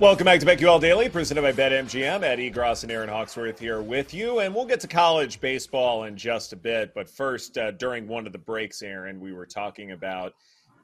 [0.00, 2.22] Welcome back to BetQL Daily, presented by BetMGM.
[2.22, 6.16] Ed Egros and Erin Hawksworth here with you, and we'll get to college baseball in
[6.16, 6.94] just a bit.
[6.94, 10.32] But first, uh, during one of the breaks, Erin, we were talking about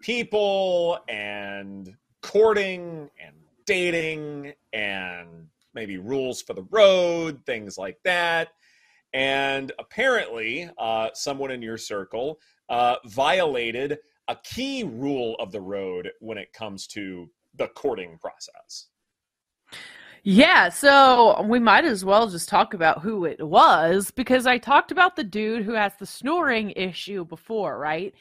[0.02, 3.34] people and courting and
[3.64, 8.48] dating and maybe rules for the road, things like that.
[9.14, 12.38] And apparently, uh, someone in your circle
[12.68, 13.98] uh, violated
[14.28, 18.88] a key rule of the road when it comes to the courting process.
[20.28, 24.90] Yeah, so we might as well just talk about who it was because I talked
[24.90, 28.12] about the dude who has the snoring issue before, right?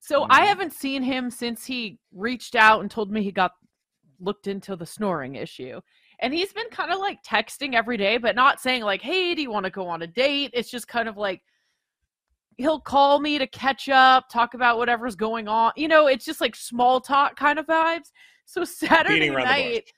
[0.00, 0.32] So mm-hmm.
[0.32, 3.52] I haven't seen him since he reached out and told me he got
[4.18, 5.80] looked into the snoring issue.
[6.20, 9.42] And he's been kind of like texting every day, but not saying like, "Hey, do
[9.42, 11.42] you want to go on a date?" It's just kind of like
[12.56, 15.72] he'll call me to catch up, talk about whatever's going on.
[15.76, 18.12] You know, it's just like small talk kind of vibes.
[18.44, 19.90] So Saturday night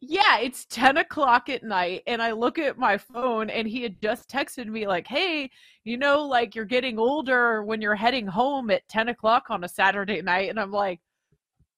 [0.00, 4.00] yeah, it's 10 o'clock at night, and I look at my phone, and he had
[4.00, 5.50] just texted me, like, hey,
[5.84, 9.68] you know, like you're getting older when you're heading home at 10 o'clock on a
[9.68, 10.50] Saturday night.
[10.50, 11.00] And I'm like,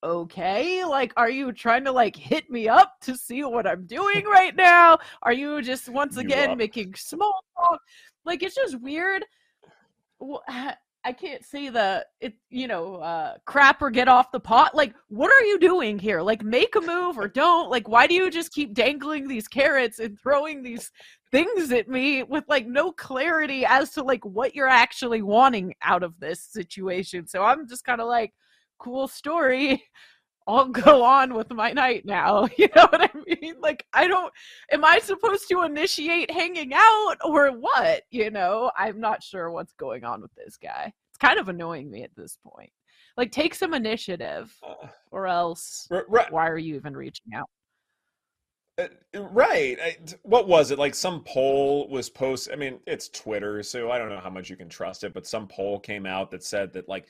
[0.02, 4.24] okay, like, are you trying to like hit me up to see what I'm doing
[4.30, 4.98] right now?
[5.22, 7.80] Are you just once again making small talk?
[8.24, 9.24] Like, it's just weird.
[11.04, 14.74] I can't see the it you know uh crap or get off the pot.
[14.74, 16.20] Like what are you doing here?
[16.20, 17.70] Like make a move or don't.
[17.70, 20.90] Like why do you just keep dangling these carrots and throwing these
[21.30, 26.02] things at me with like no clarity as to like what you're actually wanting out
[26.02, 27.26] of this situation.
[27.26, 28.32] So I'm just kind of like
[28.78, 29.82] cool story.
[30.50, 32.48] I'll go on with my night now.
[32.58, 33.54] You know what I mean?
[33.60, 34.32] Like, I don't,
[34.70, 38.02] am I supposed to initiate hanging out or what?
[38.10, 40.92] You know, I'm not sure what's going on with this guy.
[41.10, 42.70] It's kind of annoying me at this point.
[43.16, 44.54] Like, take some initiative
[45.10, 46.30] or else right.
[46.30, 47.48] why are you even reaching out?
[48.81, 49.78] Uh, right.
[49.83, 50.78] I, what was it?
[50.78, 52.53] Like some poll was posted.
[52.53, 55.27] I mean, it's Twitter, so I don't know how much you can trust it, but
[55.27, 57.07] some poll came out that said that like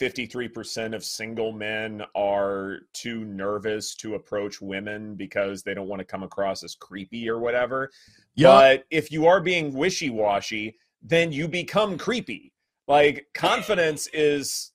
[0.00, 6.04] 53% of single men are too nervous to approach women because they don't want to
[6.04, 7.90] come across as creepy or whatever.
[8.34, 8.50] Yep.
[8.50, 12.52] But if you are being wishy washy, then you become creepy.
[12.88, 14.72] Like confidence is,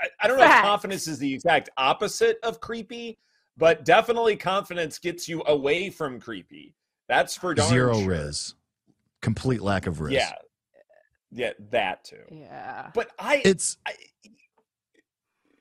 [0.00, 0.64] I, I don't know Fact.
[0.64, 3.18] if confidence is the exact opposite of creepy
[3.56, 6.74] but definitely confidence gets you away from creepy.
[7.08, 8.08] That's for darn zero sure.
[8.08, 8.54] ris,
[9.22, 10.14] complete lack of ris.
[10.14, 10.32] Yeah,
[11.30, 12.24] yeah, that too.
[12.30, 13.76] Yeah, but I it's.
[13.86, 13.92] I,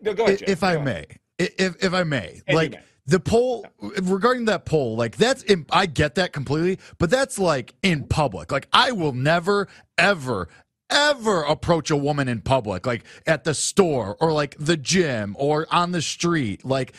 [0.01, 0.39] no, go ahead.
[0.39, 0.49] Jim.
[0.49, 0.85] If go I ahead.
[0.85, 1.05] may,
[1.37, 2.79] if if I may, and like.
[3.05, 7.73] The poll regarding that poll, like that's in, I get that completely, but that's like
[7.83, 8.49] in public.
[8.49, 9.67] Like I will never,
[9.97, 10.47] ever,
[10.89, 15.67] ever approach a woman in public, like at the store or like the gym or
[15.69, 16.63] on the street.
[16.63, 16.93] Like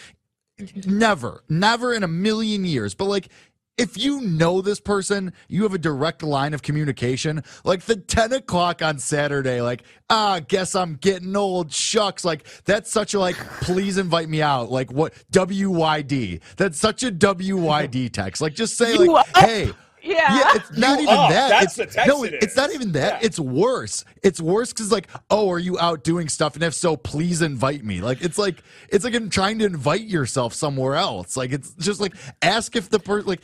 [0.87, 2.95] never, never in a million years.
[2.95, 3.29] But like,
[3.77, 7.43] if you know this person, you have a direct line of communication.
[7.65, 11.73] Like the 10 o'clock on Saturday, like, ah, guess I'm getting old.
[11.73, 12.25] Shucks.
[12.25, 14.71] Like, that's such a, like, please invite me out.
[14.71, 15.13] Like, what?
[15.33, 16.41] WYD.
[16.57, 18.41] That's such a WYD text.
[18.41, 19.73] Like, just say, like, hey,
[20.05, 20.39] yeah.
[20.39, 21.31] Yeah, it's not you even up.
[21.31, 21.49] that.
[21.49, 23.21] That's it's, the text no, it it's not even that.
[23.21, 23.27] Yeah.
[23.27, 24.05] It's worse.
[24.23, 26.55] It's worse because it's like, oh, are you out doing stuff?
[26.55, 28.01] And if so, please invite me.
[28.01, 31.37] Like it's like it's like I'm trying to invite yourself somewhere else.
[31.37, 33.41] Like it's just like ask if the person like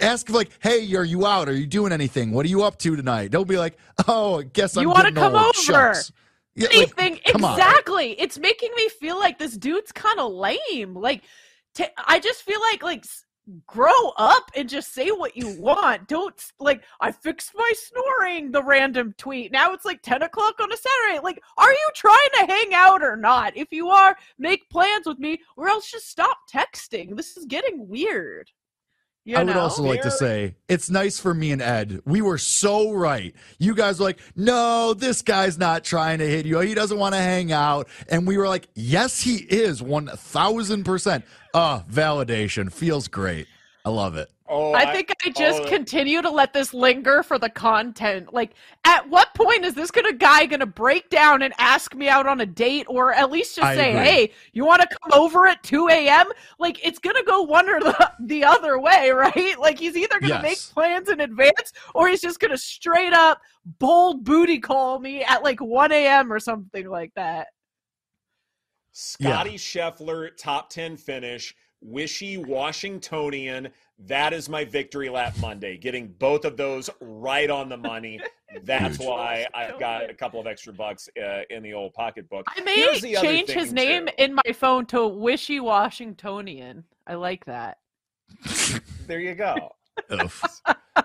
[0.00, 1.48] ask like, hey, are you out?
[1.48, 2.32] Are you doing anything?
[2.32, 3.30] What are you up to tonight?
[3.30, 3.76] Don't be like,
[4.08, 4.82] oh, I guess I'm.
[4.82, 5.44] You want to come old.
[5.44, 5.54] over?
[5.54, 6.12] Shucks.
[6.56, 8.10] Yeah, Anything like, exactly.
[8.10, 8.24] On.
[8.24, 10.94] It's making me feel like this dude's kind of lame.
[10.94, 11.22] Like,
[11.74, 13.04] t- I just feel like like
[13.66, 16.08] grow up and just say what you want.
[16.08, 18.50] Don't like I fixed my snoring.
[18.50, 19.52] The random tweet.
[19.52, 21.22] Now it's like ten o'clock on a Saturday.
[21.22, 23.56] Like, are you trying to hang out or not?
[23.56, 27.16] If you are, make plans with me, or else just stop texting.
[27.16, 28.50] This is getting weird.
[29.26, 29.54] You I know?
[29.54, 32.00] would also like to say it's nice for me and Ed.
[32.04, 33.34] We were so right.
[33.58, 36.58] You guys were like, no, this guy's not trying to hit you.
[36.60, 37.88] He doesn't want to hang out.
[38.10, 41.22] And we were like, yes, he is 1000%.
[41.54, 42.70] Ah, validation.
[42.70, 43.46] Feels great.
[43.84, 44.30] I love it.
[44.46, 45.68] Oh, I think I, I just oh.
[45.68, 48.34] continue to let this linger for the content.
[48.34, 48.52] Like,
[48.84, 52.42] at what point is this gonna guy gonna break down and ask me out on
[52.42, 54.04] a date, or at least just I say, agree.
[54.04, 56.26] "Hey, you want to come over at two a.m.?"
[56.58, 59.58] Like, it's gonna go one or the, the other way, right?
[59.58, 60.42] Like, he's either gonna yes.
[60.42, 63.40] make plans in advance, or he's just gonna straight up
[63.78, 66.30] bold booty call me at like one a.m.
[66.30, 67.46] or something like that.
[68.92, 69.56] Scotty yeah.
[69.56, 76.56] Scheffler top ten finish, wishy Washingtonian that is my victory lap Monday, getting both of
[76.56, 78.20] those right on the money.
[78.64, 82.46] That's why I've got a couple of extra bucks uh, in the old pocketbook.
[82.56, 84.12] I may change his name too.
[84.18, 86.84] in my phone to Wishy Washingtonian.
[87.06, 87.78] I like that.
[89.06, 89.74] There you go.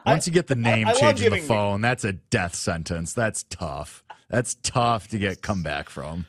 [0.06, 2.56] Once you get the name I love change in the giving- phone, that's a death
[2.56, 3.12] sentence.
[3.14, 4.06] That's tough.
[4.30, 6.26] That's tough to get come back from.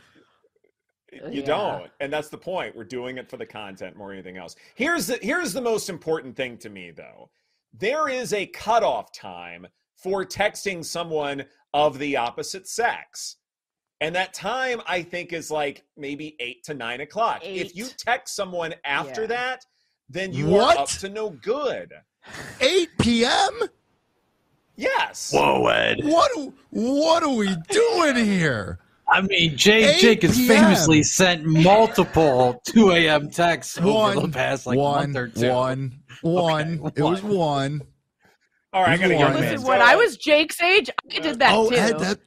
[1.12, 1.44] You Yeah.
[1.44, 2.76] don't, and that's the point.
[2.76, 4.56] We're doing it for the content more than anything else.
[4.74, 7.30] Here's the here's the most important thing to me, though.
[7.72, 9.66] There is a cutoff time
[9.96, 13.36] for texting someone of the opposite sex,
[14.00, 17.40] and that time I think is like maybe eight to nine o'clock.
[17.44, 19.26] If you text someone after Yeah.
[19.28, 19.66] that,
[20.08, 20.76] then you What?
[20.76, 21.92] are up to no good.
[22.60, 23.60] 8 p.m.
[24.76, 25.32] Yes.
[25.32, 25.98] Whoa, Ed.
[26.04, 26.52] What?
[26.70, 28.78] What are we doing here?
[29.10, 33.30] I mean, Jay Jake has famously sent multiple 2 a.m.
[33.30, 35.50] texts over the One, past like one, month or two.
[35.50, 36.92] one, one.
[36.94, 37.82] It was one.
[38.72, 39.34] All right, I gotta One.
[39.34, 41.76] Listen, when I was Jake's age, I did that oh, too.
[41.76, 42.18] Ed, that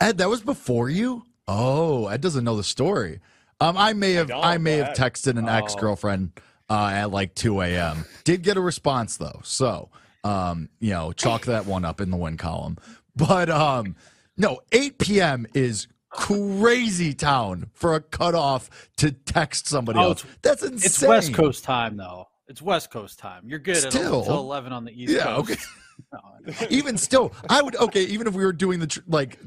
[0.00, 1.22] Ed, that was before you.
[1.46, 3.20] Oh, Ed doesn't know the story.
[3.60, 5.52] Um, I may have, don't, I, may go have texted an Oh.
[5.52, 6.32] ex girlfriend
[6.70, 8.06] uh, at like two a.m.
[8.24, 9.90] Did get a response though, so
[10.24, 12.78] um, you know, chalk that one up in the win column.
[13.14, 13.96] But um,
[14.38, 15.46] no, eight p.m.
[15.52, 20.24] is crazy town for a cutoff to text somebody Oh, else.
[20.42, 20.84] That's insane.
[20.86, 22.28] It's West Coast time, though.
[22.48, 23.42] It's West Coast time.
[23.46, 24.20] You're good Still.
[24.20, 25.50] until 11 on the East Yeah, Coast.
[25.50, 25.60] okay.
[26.12, 26.20] No,
[26.68, 28.02] even still, I would okay.
[28.04, 29.38] Even if we were doing the tr- like,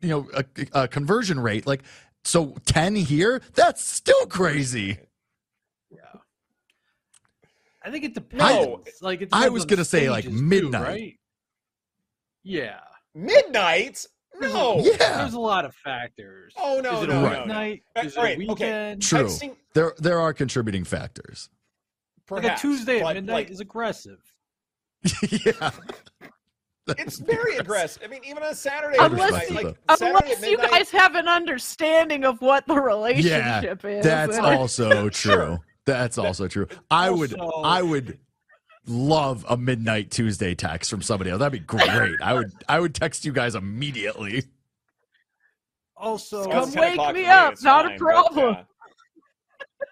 [0.00, 0.44] you know, a,
[0.82, 1.82] a conversion rate, like
[2.24, 4.98] so ten here, that's still crazy.
[5.90, 5.98] yeah.
[7.84, 8.42] I think it depends.
[8.42, 10.82] No, like it I was gonna say, like, stages, too, midnight.
[10.82, 11.18] right?
[12.42, 12.80] Yeah.
[13.14, 14.04] midnight.
[14.42, 14.78] No.
[14.78, 16.52] Yeah, There's a lot of factors.
[16.56, 17.54] Oh, no, Is it no, a no, no.
[17.54, 17.82] weeknight?
[17.96, 18.48] Uh, Is it alright, a okay.
[18.48, 19.02] weekend?
[19.02, 19.24] True.
[19.24, 21.48] Texting, there there are contributing factors.
[22.30, 24.18] Like a Tuesday at midnight like, is aggressive.
[25.30, 25.70] yeah,
[26.88, 28.02] it's very aggressive.
[28.04, 29.94] I mean, even on Saturday, at unless respect midnight, it, like, though.
[29.96, 34.04] Saturday at unless you guys have an understanding of what the relationship is.
[34.04, 35.58] that's also true.
[35.84, 36.68] That's also true.
[36.90, 38.18] I would Also- I would
[38.86, 41.38] love a midnight Tuesday text from somebody else.
[41.38, 41.88] That'd be great.
[42.22, 44.44] I would I would text you guys immediately.
[45.96, 48.56] Also, Come wake me up, it's not a fine, but, problem.
[48.56, 48.62] uh,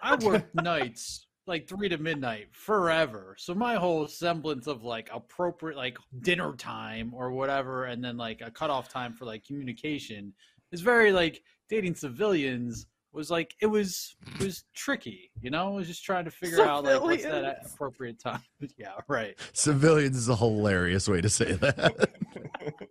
[0.02, 3.36] I work nights like three to midnight forever.
[3.38, 8.40] So my whole semblance of like appropriate like dinner time or whatever, and then like
[8.40, 10.32] a cutoff time for like communication
[10.72, 15.66] is very like dating civilians was like it was it was tricky, you know.
[15.72, 18.42] I was just trying to figure out like what's that appropriate time.
[18.76, 19.36] yeah, right.
[19.52, 22.10] Civilians is a hilarious way to say that.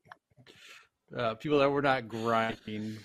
[1.17, 2.95] Uh, people that were not grinding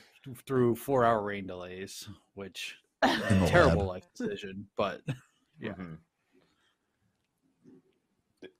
[0.46, 3.88] through four hour rain delays, which In the terrible lab.
[3.88, 5.00] like decision, but
[5.58, 5.72] Yeah.
[5.72, 5.96] mhm.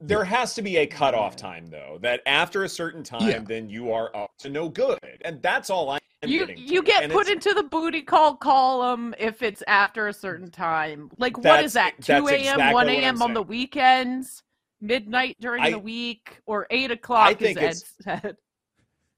[0.00, 1.98] There has to be a cutoff time, though.
[2.02, 3.38] That after a certain time, Yeah.
[3.38, 6.58] then you are up to no good, and that's all I'm You getting.
[6.58, 6.86] you to.
[6.86, 11.10] get And put into the booty call column if it's after a certain time.
[11.18, 11.94] Like what is that?
[12.02, 14.42] Two a.m., exactly one I'm on the weekends,
[14.80, 17.28] midnight during I- the week, or eight o'clock.
[17.28, 18.36] I think as it's- Ed said.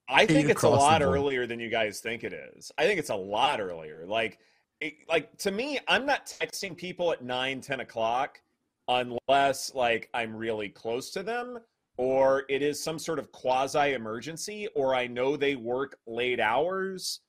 [0.09, 2.71] I think it's a lot earlier than you guys think it is.
[2.79, 4.05] I think it's a lot earlier.
[4.07, 4.39] Like,
[4.81, 8.41] it, like to me, I'm not texting people at nine, 10 o'clock
[8.89, 11.59] unless like I'm really close to them
[11.97, 17.21] or it is some sort of quasi emergency or I know they work late hours.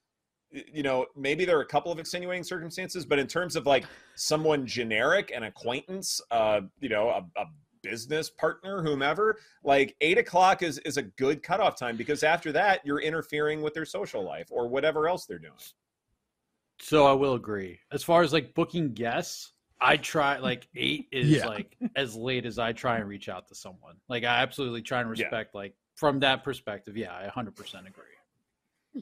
[0.51, 3.85] You know, maybe there are a couple of extenuating circumstances, but in terms of like
[4.15, 7.45] someone generic, an acquaintance, uh, you know, a, a
[7.83, 12.81] business partner, whomever, like eight o'clock is is a good cutoff time because after that
[12.85, 15.53] you're interfering with their social life or whatever else they're doing.
[16.79, 17.79] So I will agree.
[17.91, 21.45] As far as like booking guests, I try like eight is Yeah.
[21.47, 23.95] like as late as I try and reach out to someone.
[24.09, 25.25] Like I absolutely try and Yeah.
[25.25, 26.95] respect like from that perspective.
[26.97, 28.03] Yeah, I 100% agree.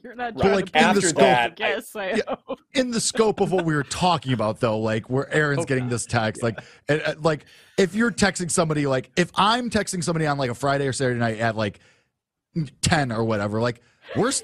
[0.02, 0.40] You're not Right.
[0.42, 2.34] trying like, to in the scope- the that, I- guess, I Yeah.
[2.74, 5.68] in the scope of what we were talking about though like where erin's Okay.
[5.74, 7.46] getting this text like and, uh, like
[7.78, 11.18] if you're texting somebody like if i'm texting somebody on like a friday or saturday
[11.18, 11.80] night at like
[12.82, 13.80] 10 or whatever like
[14.16, 14.42] we're s-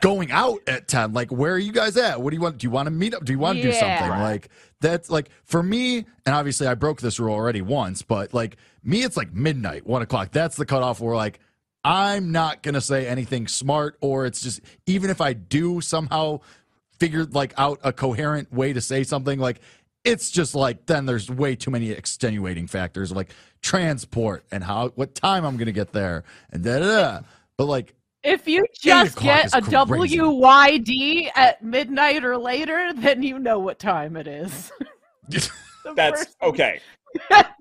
[0.00, 2.20] going out at 10 like where are you guys at?
[2.20, 2.58] What do you want?
[2.58, 3.24] Do you want to meet up?
[3.24, 4.08] Do you want to do something?
[4.08, 4.48] Like
[4.80, 9.02] that's like for me and obviously i broke this rule already once but like me
[9.04, 10.32] it's like midnight one o'clock.
[10.32, 11.38] That's the cutoff where like
[11.84, 16.38] i'm not gonna say anything smart or it's just even if i do somehow
[16.98, 19.60] figured like out a coherent way to say something like
[20.04, 23.30] it's just like then there's way too many extenuating factors like
[23.62, 27.20] transport and how what time I'm gonna get there and da da da.
[27.56, 30.16] But like If you just get is a crazy.
[30.18, 34.70] WYD at midnight or later, then you know what time it is.
[35.96, 36.80] That's first- okay.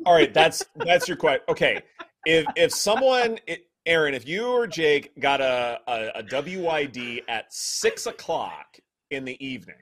[0.05, 1.41] All right, that's that's your question.
[1.49, 1.81] Okay,
[2.25, 7.51] if if someone, i- Erin, if you or Jake got a, a a WYD at
[7.53, 9.75] six o'clock in the evening,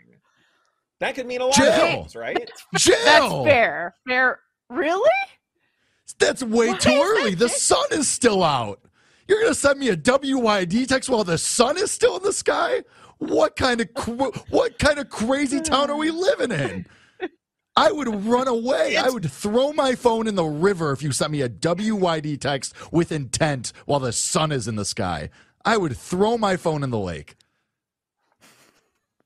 [0.99, 2.49] that could mean a lot of things, right?
[2.77, 2.95] jail.
[3.05, 3.93] That's fair.
[4.07, 4.39] Fair.
[4.69, 5.09] Really?
[6.17, 7.31] That's way Why too early.
[7.35, 8.79] that The sun is still out.
[9.29, 12.81] You're gonna send me a WYD text while the sun is still in the sky?
[13.19, 13.87] What kind of
[14.49, 16.87] what kind of crazy town are we living in?
[17.75, 18.97] I would run away.
[18.97, 22.73] I would throw my phone in the river if you sent me a WYD text
[22.91, 25.29] with intent while the sun is in the sky.
[25.63, 27.35] I would throw my phone in the lake.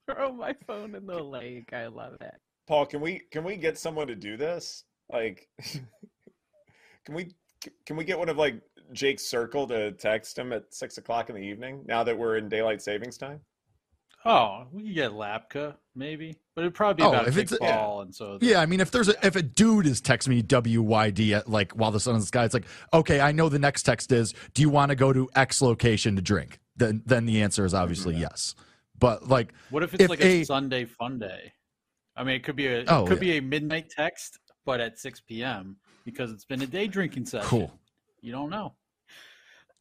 [0.06, 1.72] Throw my phone in the lake.
[1.72, 2.34] I love it.
[2.66, 4.84] Paul, can we can we get someone to do this?
[5.10, 7.34] Like, can we
[7.86, 8.60] can we get one of like
[8.92, 12.48] Jake's circle to text him at six o'clock in the evening now that we're in
[12.48, 13.40] daylight savings time?
[14.26, 17.58] Oh, we could get Lapka maybe, but it'd probably be Oh, about if it's a-
[17.58, 20.42] kickball, and so Yeah, I mean, if there's a if a dude is texting me
[20.42, 22.64] WYD at, like while the sun is in the sky, it's like,
[22.94, 26.16] okay, I know the next text is, do you want to go to X location
[26.16, 26.58] to drink?
[26.76, 28.54] Then then the answer is obviously yes.
[28.98, 31.52] But like, What if it's If like a, a- Sunday fun day?
[32.16, 33.32] I mean, it could be a it Oh, could yeah.
[33.32, 35.76] be a midnight text, but at six p.m.
[36.06, 37.46] because it's been a day drinking session.
[37.48, 37.78] cool.
[38.24, 38.72] You don't know.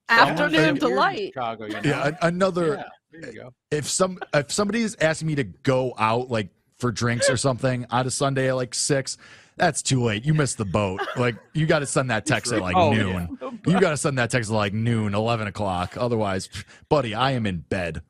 [0.10, 1.28] Afternoon Someone's weird in delight.
[1.34, 1.82] Chicago, you know?
[1.86, 3.54] Yeah, another Yeah, there you go.
[3.72, 7.86] if some if somebody is asking me to go out like for drinks or something
[7.90, 9.18] on a Sunday at like six,
[9.56, 10.26] that's too late.
[10.26, 11.00] You missed the boat.
[11.16, 13.28] Like you got to send that text at like Oh, yeah.
[13.40, 13.62] noon.
[13.66, 15.96] You got to send that text at like noon, eleven o'clock.
[15.96, 16.50] Otherwise,
[16.90, 18.02] buddy, I am in bed.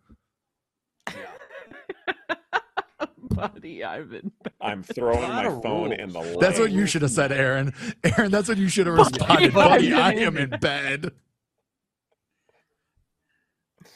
[3.35, 4.31] Buddy, I've been.
[4.61, 5.99] I'm throwing my phone rules.
[5.99, 6.39] in the lake.
[6.39, 7.73] That's what you should have said, Erin.
[8.03, 9.53] Erin, that's what you should have responded.
[9.53, 11.11] Buddy, Buddy, I I'm in in bed.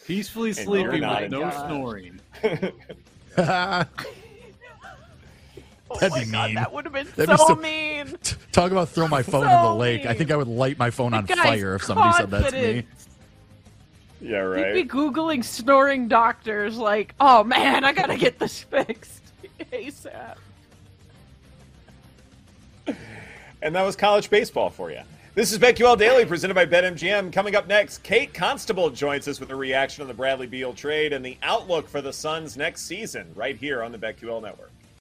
[0.06, 1.67] Peacefully And sleeping not with no God.
[1.67, 2.20] snoring.
[3.36, 3.91] That'd
[5.89, 6.56] Oh be my God, mean.
[6.56, 8.17] that would have been That'd be so so- mean.
[8.51, 10.06] Talk about throw my phone in the So lake.
[10.06, 12.50] I think I would light my phone on The guy's fire if somebody said that
[12.50, 12.84] to me.
[12.84, 12.86] confident.
[14.22, 19.26] yeah, You'd be googling snoring doctors, like, oh man, I gotta get this fixed
[19.60, 20.38] ASAP.
[23.62, 25.02] And that was college baseball for you.
[25.34, 27.32] This is BetQL Daily presented by BetMGM.
[27.32, 31.14] Coming up next, Kate Constable joins us with a reaction on the Bradley Beal trade
[31.14, 34.72] and the outlook for the Suns next season, right here on the BetQL Network.